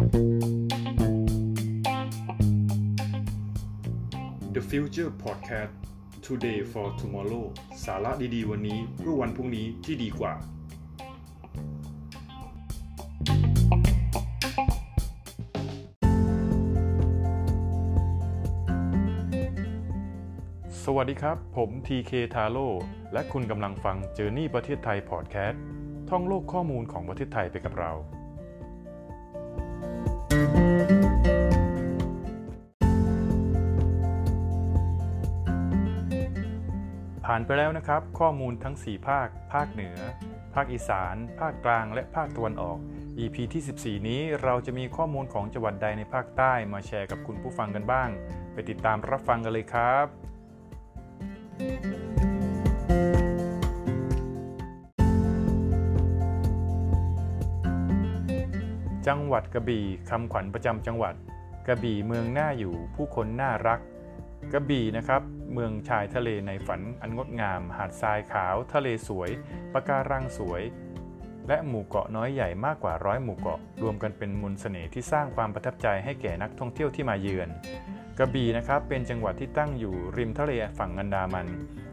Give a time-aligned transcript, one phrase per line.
[0.00, 0.06] The
[4.70, 5.72] Future Podcast
[6.26, 7.44] Today for Tomorrow
[7.84, 10.32] สาระดีๆ วันนี้เพื่อวันพรุ่งนี้ที่ดีกว่า
[20.84, 22.68] สวัสดีครับ ผม TK t a r o
[23.12, 25.56] และคุณกำลังฟัง Journey ประเทศไทย Podcast
[26.10, 27.92] ท่องโลกข้อมูลของประเทศไทยไปกับเรา
[37.32, 39.96] ผ่านไปแล้วนะครับ ข้อมูลทั้ง 4 ภาค ภาคเหนือ
[40.54, 42.78] ภาคอีสาน ภาคกลาง และภาคตะวันออก
[43.18, 43.62] EP ที่
[44.00, 48.08] 14 นี้เราจะมีข้อมูลของจังหวัดใดในภาคใต้มาแชร์กับคุณผู้ฟังกันบ้าง
[48.52, 50.06] ไปติดตามรับฟังกันเลยครับ
[59.08, 61.14] จังหวัดกระบี่คำขวัญประจำจังหวัด
[61.66, 63.80] กระบี่เมืองน่าอยู่ผู้คนน่ารัก
[64.52, 69.30] กระบี่นะครับ เมืองชายทะเลในฝันอันงดงาม หาดทรายขาว ทะเลสวย
[69.72, 70.62] ปะการังสวย
[71.48, 77.48] และหมู่เกาะน้อยใหญ่มากกว่าร้อยหมู่เกาะ รวมกันเป็นมนต์เสน่ห์ที่สร้างความประทับใจให้แก่นักท่องเที่ยวที่มาเยือน
[78.18, 81.46] กระบี่นะครับเป็นจังหวัดที่ตั้งอยู่ริมทะเลฝั่งอันดามัน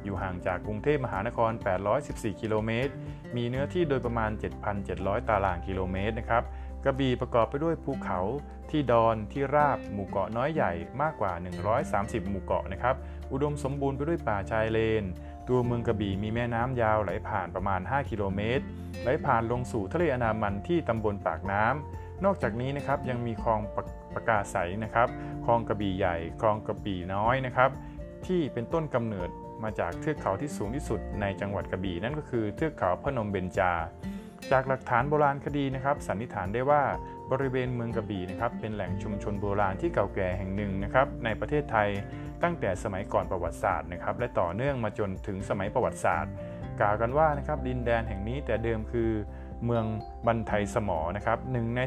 [0.04, 1.52] อยู่ห่างจากกรุงเทพมหานคร
[1.98, 2.92] 814 กิโลเมตร
[3.36, 4.32] มีเนื้อที่โดยประมาณ
[4.80, 6.44] 7,700 ตารางกิโลเมตรนะครับ
[6.84, 8.20] กระบี่ประกอบไปด้วยภูเขา
[8.70, 10.72] ที่ดอนที่ราบหมู่เกาะน้อยใหญ่
[11.02, 11.34] มากกว่า
[11.82, 12.96] 130 หมู่เกาะนะครับ
[13.32, 15.04] อุดมสมบูรณ์ไปด้วยป่าชายเลน
[15.50, 18.64] ตัวเมืองกระบี่มีแม่น้ำยาวไหลผ่านประมาณ 5 กิโลเมตร
[19.04, 23.78] ไหลผ่านลงสู่ทะเลอันามันที่ตำบลปากน้ำ นอกจากนี้นะครับยังมีคลองป
[24.14, 25.08] ประกาใสนะครับ
[25.46, 27.70] คลองกระบี่ใหญ่ คลองกระบี่น้อยนะครับ
[28.26, 29.30] ที่เป็นต้นกำเนิด
[29.64, 33.74] มาจากเทือกเขาที่สูงที่สุดในจังหวัดกระบี่นั่นก็คือเทือกเขาพนมเบญจา
[34.52, 36.84] จากหลักฐานโบราณคดีนะครับ สันนิษฐานได้ว่า
[37.32, 41.90] บริเวณเมืองกระบี่นะครับเป็นแหล่งชุมชนโบราณที่เก่าแก่แห่งหนึ่งนะครับในประเทศไทย
[42.44, 46.32] ตั้งแต่สมัยก่อนประวัติศาสตร์นะครับและต่อเนื่องมาจนถึงสมัยประวัติศาสตร์
[46.80, 49.12] กล่าวกันว่านะครับดินแดนแห่งนี้แต่เดิมคือ
[49.66, 49.86] เมือง
[50.28, 51.80] บันไทยสมอนะครับหนึ่งใน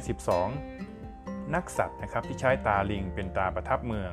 [0.76, 4.12] 12 นักสัตว์นะครับที่ใช้ตาลิงเป็นตาประทับเมือง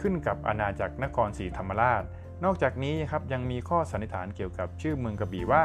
[0.00, 2.02] ขึ้นกับอาณาจักรนครศรีธรรมราช
[2.44, 5.64] นอกจากนี้ครับยังมีข้อสันนิษฐานเกี่ยวกับชื่อเมืองกระบี่ว่า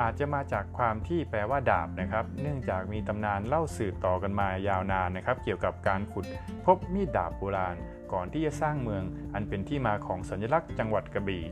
[0.00, 6.26] อาจจะมาจากความที่แปลว่าดาบนะครับ เนื่องจากมีตำนานเล่าสืบต่อกันมายาวนานนะครับ เกี่ยวกับการขุด
[6.64, 7.76] พบมีดดาบโบราณ
[8.12, 9.04] ก่อนที่จะสร้างเมือง
[9.34, 11.44] อันเป็นที่มาของสัญลักษณ์จังหวัดกระบี่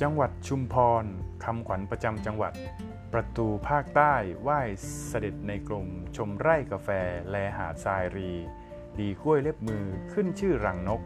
[0.00, 1.04] จังหวัดชุมพร
[1.44, 2.52] คำขวัญประจำจังหวัด
[3.12, 4.60] ประตูภาคใต้ไหว้
[5.08, 6.88] เสด็จในกรมชมไร่กาแฟ
[7.30, 8.32] แลหาดทรายรี
[9.00, 11.00] ดีกล้วยเล็บมือขึ้นชื่อรังนก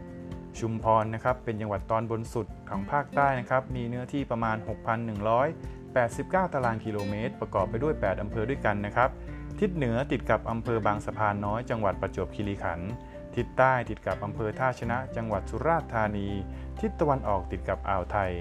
[0.59, 4.57] ชุมพรนะครับเป็นจังหวัดตอนบนสุดของภาคใต้นะครับมีเนื้อที่ประมาณ
[5.55, 9.09] 6,189 ตารางกิโลเมตร ประกอบไปด้วย 8 อำเภอด้วยกันนะครับ
[9.59, 12.91] ทิศเหนือติดกับอำเภอบางสะพานน้อยจังหวัดประจวบคีรีขันธ์
[13.35, 16.27] ทิศใต้ติดกับอำเภอท่าชนะ จังหวัดสุราษฎร์ธานี
[16.81, 18.31] ทิศตะวันออกติดกับอ่าวไทย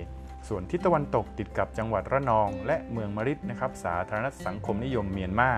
[0.48, 5.52] ส่วนทิศตะวันตกติดกับจังหวัดระนอง และเมืองมริดนะครับ สาธารณสังคมนิยมเมียนมา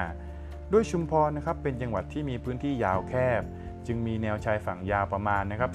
[0.72, 3.42] ด้วยชุมพรนะครับเป็นจังหวัดที่มีพื้นที่ยาวแคบ
[3.86, 5.72] จึงมีแนวชายฝั่งยาวประมาณนะครับ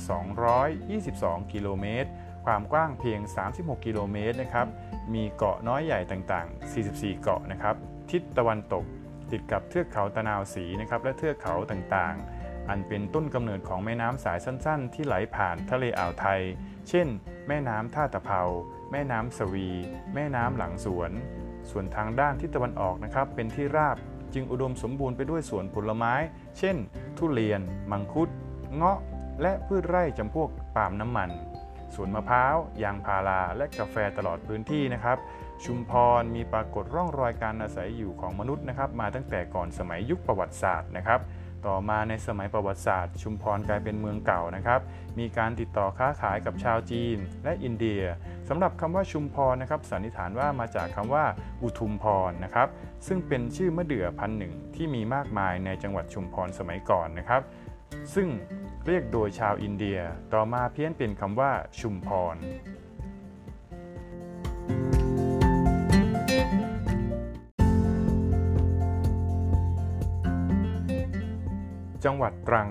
[0.76, 2.10] 222 กิโลเมตร
[2.46, 3.20] ความกว้างเพียง
[3.54, 4.68] 36 กิโลเมตรนะครับ
[5.14, 7.76] มีเกาะน้อยใหญ่ต่างๆ 44 เกาะนะครับ
[8.12, 8.86] ทิศตะวันตก
[9.32, 16.42] ติดกับเทือกเขาตะนาวสีนะครับ และเทือกเขาต่างๆ อันเป็นต้นกำเนิดของแม่น้ำสายสั้น ๆ ที่ไหลผ่านทะเลอ่าวไทย
[16.90, 17.08] เช่น
[17.48, 18.42] แม่น้ำท่าตะเภา
[18.92, 19.68] แม่น้ำสวี
[20.14, 21.12] แม่น้ำหลังสวน
[21.70, 23.98] ส่วนทางด้านทิศตะวันออกนะครับ เป็นที่ราบ
[24.34, 26.14] จึงอุดมสมบูรณ์ไปด้วยสวนผลไม้
[26.58, 26.76] เช่น
[27.18, 28.30] ทุเรียน มังคุด
[28.76, 29.00] เงาะ
[29.42, 31.30] และพืชไร่จำพวกปาล์มน้ำมัน
[31.96, 35.18] สวนมะพร้าว ยางพารา และกาแฟตลอดพื้นที่นะครับ
[35.66, 41.20] ชุมพรมีปรากฏร่องรอยการอาศัยอยู่ของมนุษย์นะครับ มาตั้งแต่ก่อนสมัยยุคประวัติศาสตร์นะครับ
[41.68, 44.80] ต่อมาในสมัยประวัติศาสตร์ ชุมพรกลายเป็นเมืองเก่านะครับ
[45.20, 48.02] มีการติดต่อค้าขายกับชาวจีนและอินเดีย
[48.50, 51.26] สำหรับคำว่าชุมพรนะครับสันนิษฐานว่ามาจากคำว่า
[51.64, 52.68] อุทุมพรนะครับ
[53.08, 57.42] ซึ่งเป็นชื่อมะเดื่อพันหนึ่งที่มีมากมายในจังหวัดชุมพรสมัยก่อนนะครับ
[58.14, 58.28] ซึ่ง
[58.86, 60.00] เรียกโดยชาวอินเดีย
[60.34, 62.36] ต่อมาเพี้ยนเป็นคำว่าชุมพร
[72.06, 72.70] จังหวัดตรัง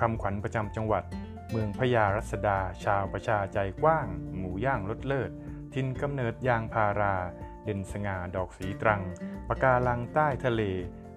[0.00, 1.04] คำขวัญประจำจังหวัด
[1.50, 4.06] เมืองพญารัศดา ชาวประชาใจกว้าง
[4.38, 5.30] หมูย่างรสเลิศ
[5.74, 7.16] ทินกำเนิดยางพารา
[7.64, 9.02] เด่นสง่าดอกสีตรัง
[9.48, 10.62] ปะการังใต้ทะเล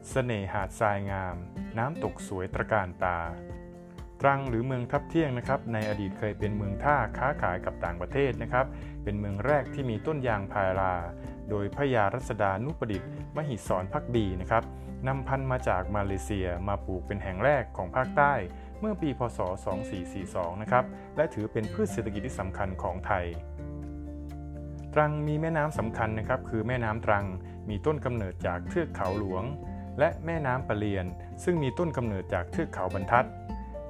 [0.10, 1.36] เสน่หาดทรายงาม
[1.78, 3.20] น้ำตกสวยตระการตา
[4.22, 8.66] ตรังหรือเมืองทับเที่ยงนะครับ ในอดีตเคยเป็นเมืองท่าค้าขายกับต่างประเทศนะครับ
[9.04, 10.94] เป็นเมืองแรกที่มีต้นยางพารา
[11.50, 14.64] โดยพระยารัศดานุประดิษฐ์มหิศรพักดีนะครับ
[15.08, 18.34] นำพันธุ์มาจากมาเลเซียมาปลูกเป็นแห่งแรกของภาคใต้
[18.80, 19.40] เมื่อปีพศ
[20.02, 20.86] 2442 นะครับ
[21.16, 23.26] และถือเป็นพืชเศรษฐกิจที่สำคัญของไทย
[24.94, 27.26] ตรังมีแม่น้ำสำคัญนะครับ คือแม่น้ำตรัง
[27.70, 29.44] มีต้นกำเนิดจากเทือกเขาหลวง
[30.00, 31.06] และแม่น้ำปะเลียน
[31.44, 33.28] ซึ่งมีต้นกำเนิดจากเทือกเขาบรรทัด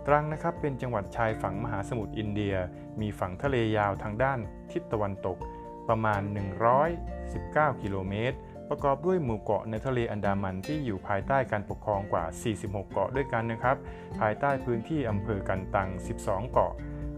[0.08, 2.56] ตรังนะครับเป็นจังหวัดชายฝั่งมหาสมุทรอินเดีย
[3.02, 4.40] มีฝั่งทะเลยาวทางด้าน
[4.72, 5.38] ทิศตะวันตก
[5.90, 6.22] ประมาณ
[7.02, 8.38] 119 กิโลเมตร
[8.70, 12.26] ประกอบด้วยหมู่เกาะในทะเลอันดามันที่อยู่ภายใต้การปกครองกว่า
[12.58, 13.78] 46 เกาะด้วยกันนะครับ
[14.20, 15.90] ภายใต้พื้นที่อำเภอกันตัง
[16.22, 16.74] 12 เกาะ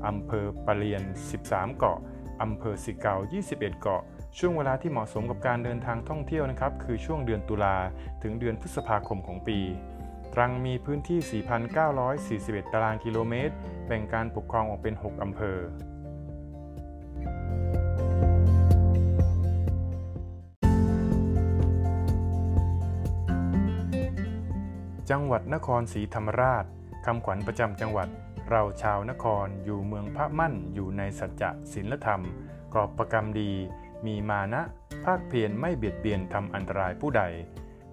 [0.08, 1.04] อำเภอปะเลียน
[1.42, 2.00] 13 เกาะ
[2.42, 3.16] อำเภอสิเกา
[3.50, 4.02] 21 เกาะ
[4.38, 7.78] ช่วงเวลาที่เหมาะสมกับการเดินทางท่องเที่ยวนะครับ คือช่วงเดือนตุลา
[8.24, 9.60] ถึงเดือนพฤษภาคมของปี
[10.34, 11.42] ตรังมีพื้นที่
[12.66, 13.54] 4,941 ตารางกิโลเมตร
[13.88, 15.58] แบ่งการปกครองออกเป็น 6 อำเภอ
[25.14, 26.66] จังหวัดนครศรีธรรมราช
[27.06, 28.10] คำขวัญประจำจังหวัด
[28.50, 32.22] เราชาวนครอยู่เมืองพระมั่นอยู่ในสัจจะศีลธรรม
[32.74, 33.52] กรอบประกรรมดี
[34.06, 34.62] มีมานะ
[35.06, 37.24] ภาคเพียรไม่เบียดเบียนทำอันตรายผู้ใด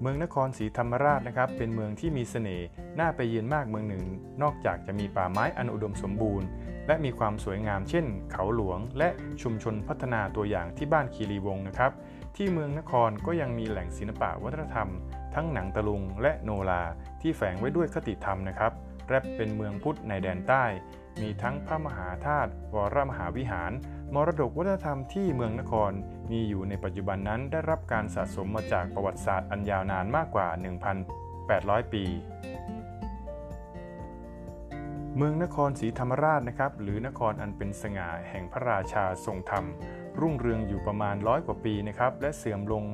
[0.01, 2.67] เมืองนครศรีธรรมราชนะครับ เป็นเมืองที่มีเสน่ห์
[2.99, 4.05] น่าไปเยือนมากเมืองหนึ่ง
[4.43, 6.47] นอกจากจะมีป่าไม้อันอุดมสมบูรณ์
[6.87, 9.09] และมีความสวยงามเช่น เขาหลวง และ
[9.43, 11.93] ชุมชนพัฒนาตัวอย่างที่บ้านคีรีวงศ์นะครับ
[12.37, 14.89] ที่เมืองนครก็ยังมีแหล่งศิลปะวัฒนธรรม
[15.37, 16.83] ทั้งหนังตะลุงและโนรา
[17.21, 18.73] ที่แฝงไว้ด้วยคติธรรมนะครับ
[19.07, 20.65] แรปเป็นเมืองพุทธในแดนใต้
[21.21, 23.73] มีทั้งพระมหาธาตุวรมหาวิหาร
[24.15, 25.93] มรดกวัฒนธรรมที่เมืองนคร
[26.31, 30.49] มีอยู่ในปัจจุบันนั้นได้รับการสะสมมาจากประวัติศาสตร์อันยาวนานมากกว่า
[31.21, 32.05] 1,800 ปี
[35.17, 39.65] เมืองนครศรีธรรมราชนะครับ หรือนครอันเป็นสง่าแห่งพระราชาทรงธรรม
[40.21, 42.85] รุ่งเรืองอยู่ประมาณร้อยกว่าปีนะครับ และเสื่อมลง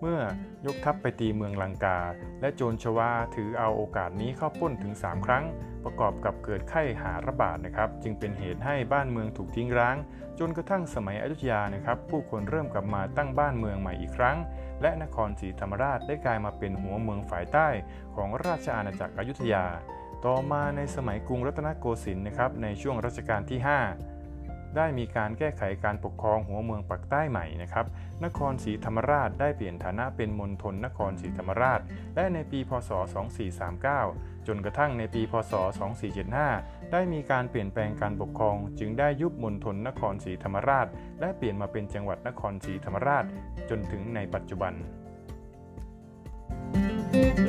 [0.00, 0.20] เมื่อ
[0.66, 1.98] ยกทัพไปตีเมืองลังกา
[2.40, 5.44] และโจรชวาถือเอาโอกาสนี้เข้าป้นถึง 3 ครั้ง
[5.84, 9.96] ประกอบกับเกิดไข้หาระบาดนะครับ จึงเป็นเหตุให้บ้านเมืองถูกทิ้งร้าง
[10.38, 14.36] จนกระทั่งสมัยอยุธยานะครับ ผู้คนเริ่มกลับมาตั้งบ้านเมืองใหม่อีกครั้ง
[14.82, 17.68] และนครศรีธรรมราชได้กลายมาเป็นหัวเมืองฝ่ายใต้
[18.16, 19.64] ของราชอาณาจักรอยุธยา
[20.26, 24.17] ต่อมาในสมัยกรุงรัตนโกสินทร์นะครับในช่วงรัชกาลที่ 5
[24.76, 27.86] ได้มีการแก้ไขการปกครองหัวเมืองปักใต้ใหม่นะครับ
[28.24, 31.80] นครศรีธรรมราชได้เปลี่ยนฐานะเป็นมณฑลนครศรีธรรมราช
[32.14, 32.90] และในปี พศ
[33.68, 35.52] 2439 จนกระทั่งในปี พศ
[36.22, 40.86] 2475 ได้มีการเปลี่ยนแปลงการปกครอง จึงได้ยุบมณฑลนครศรีธรรมราช
[41.20, 43.24] และเปลี่ยนมาเป็นจังหวัดนครศรีธรรมราช
[43.70, 44.74] จนถึงในปัจจุบัน
[47.12, 47.47] thank you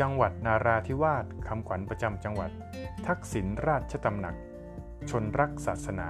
[0.00, 2.50] จังหวัดนาราธิวาสคำขวัญประจำจังหวัด
[3.06, 4.36] ทักษิณราชตำหนัก
[5.10, 6.08] ชนรักศาสนา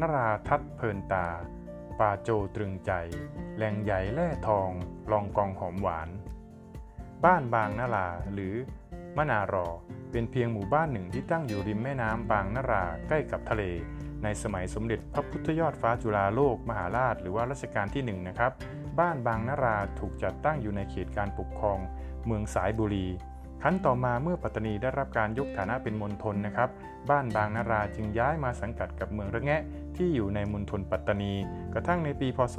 [0.00, 1.26] นราทัตเพลินตา
[1.98, 2.92] ปาโจตรึงใจ
[3.56, 4.70] แหลงใหญ่แร่ทอง
[5.10, 6.08] ลองกองหอมหวาน
[7.24, 8.54] บ้านบางนาลาหรือ
[9.16, 9.68] มนารอ
[10.10, 13.62] เป็นเพียงหมู่บ้านหนึ่งที่ตั้งอยู่ริมแม่น้ำบางนาราใกล้กับทะเล
[14.22, 18.52] ในสมัยสมเด็จพระพุทธยอดฟ้าจุฬาโลกมหาราช หรือว่ารัชกาลที่1นนะครับ
[19.00, 21.78] บ้านบางนาราถูกจัดตั้งอยู่ในเขตการปกครอง
[22.26, 23.06] เมืองสายบุรี
[23.62, 26.68] ขั้นต่อมาเมื่อปัตตานีได้รับการยกฐานะเป็นมณฑลนะครับ
[27.10, 29.62] บ้านบางนาราจึงย้ายมาสังกัดกับเมืองระแงะ
[29.96, 31.34] ที่อยู่ในมณฑลปัตตานี
[31.74, 32.58] กระทั่งในปีพศ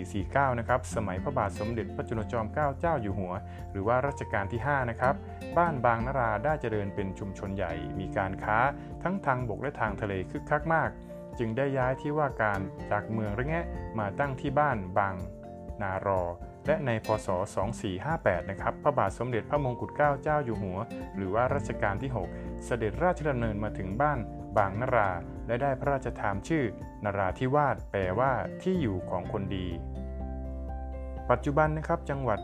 [0.00, 3.32] 2449 นะครับ สมัยพระบาทสมเด็จพระจุลจอมเกล้าเจ้าอยู่หัว
[3.70, 5.14] หรือว่ารัชกาลที่ 5 นะครับ
[5.58, 8.58] บ้านบางนาราได้เจริญเป็นชุมชนใหญ่ มีการค้า
[9.02, 10.90] ทั้งทางบกและทางทะเลคึกคักมาก
[11.38, 12.60] จึงได้ย้ายที่ว่าการ
[12.90, 13.64] จากเมืองระแงะ
[13.98, 15.14] มาตั้งที่บ้านบาง
[15.82, 16.22] นารอ
[16.66, 17.28] และในพศ
[17.88, 20.78] 2458 นะครับ พระบาทสมเด็จพระมงกุฎเกล้าเจ้าอยู่หัว
[21.16, 24.18] หรือว่ารัชกาลที่ 6 เสด็จราชดำเนินมาถึงบ้าน
[24.56, 25.10] บางนารา
[25.46, 26.64] และได้พระราชทานชื่อ
[27.04, 28.32] นราธิวาสแปลว่า
[28.62, 29.66] ที่อยู่ของคนดี
[31.30, 32.40] ปัจจุบันนะครับจังหวัด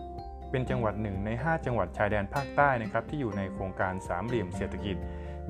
[0.50, 4.96] เป็นจังหวัดหนึ่งใน 5 จังหวัดชายแดนภาคใต้นะครับที่อยู่ในโครงการสามเหลี่ยมเศรษฐกิจ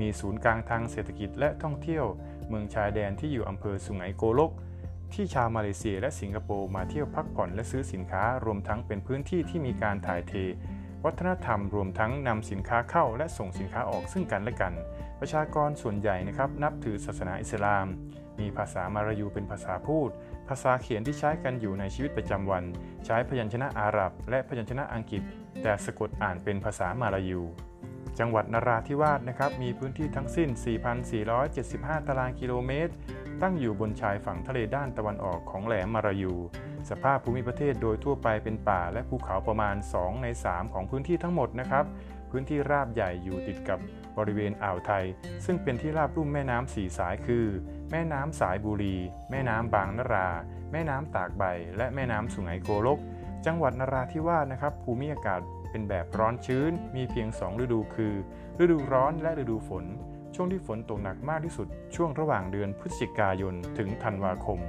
[0.01, 2.05] มีศูนย์กลางทางเศรษฐกิจและท่องเที่ยว
[2.49, 4.53] เมืองชายแดนที่อยู่อำเภอสุไหงโกลก
[5.15, 10.33] ที่ชาวมาเลเซียและสิงคโปร์มาเที่ยวพักผ่อนและซื้อสินค้ารวมทั้งเป็นพื้นที่ที่มีการถ่ายเท
[11.05, 14.73] วัฒนธรรมรวมทั้งนำสินค้าเข้าและส่งสินค้าออกซึ่งกันและกัน
[15.21, 17.87] ประชากรส่วนใหญ่นะครับนับถือศาสนาอิสลาม
[18.41, 20.11] มีภาษามารายูเป็นภาษาพูด
[20.49, 22.65] ภาษาเขียนที่ใช้กันอยู่ในชีวิตประจำวัน
[23.07, 25.23] ใช้พยัญชนะอาหรับ และพยัญชนะอังกฤษ
[25.63, 27.43] แต่สะกดอ่านเป็นภาษามาลายู
[28.19, 30.49] จังหวัดนราธิวาสนะครับมีพื้นที่ทั้งสิ้น
[31.29, 32.93] 4,475 ตารางกิโลเมตร
[33.43, 36.35] ตั้งอยู่บนชายฝั่งทะเลด้านตะวันออกของแหลมมารายู
[36.91, 41.85] สภาพภูมิประเทศโดยทั่วไปเป็นป่าและภูเขาประมาณ 2 ใน 3 ของพื้นที่ทั้งหมดนะครับ
[42.31, 43.79] พื้นที่ราบใหญ่อยู่ติดกับ
[44.19, 45.05] บริเวณอ่าวไทย
[45.45, 47.47] ซึ่งเป็นที่ราบลุ่มแม่น้ำสีสายคือ
[47.91, 48.97] แม่น้ำสายบุรี
[49.31, 50.29] แม่น้ำบางนรา
[50.73, 51.45] แม่น้ำตากใบ
[51.77, 52.99] และแม่น้ำสุไหงโกลก
[53.47, 58.15] จังหวัดนราธิวาสนะครับ ภูมิอากาศเป็นแบบร้อนชื้น มีเพียง 2 ฤดูคือ
[58.61, 59.85] ฤดูร้อนและฤดูฝน
[60.35, 64.61] ช่วงที่ฝนตกหนักมากที่สุดช่วงระหว่างเดือนพฤศจิกายนถึงธันวาคม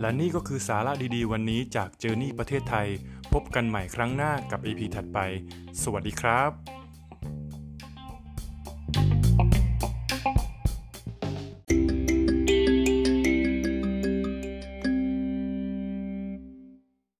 [0.00, 2.88] และนี่ก็คือสาระดีๆ วันนี้จากเจอร์นี่ประเทศไทย
[3.32, 5.18] พบกันใหม่ครั้งหน้ากับ EP ถัดไป
[5.82, 6.77] สวัสดีครับ